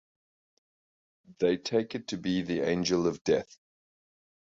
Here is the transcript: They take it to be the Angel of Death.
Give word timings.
They 1.37 1.57
take 1.57 1.93
it 1.93 2.07
to 2.07 2.17
be 2.17 2.41
the 2.41 2.61
Angel 2.61 3.05
of 3.05 3.23
Death. 3.23 3.59